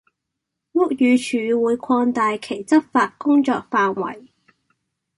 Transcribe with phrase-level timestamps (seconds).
[0.71, 4.29] 屋宇署會擴大其執法工作範圍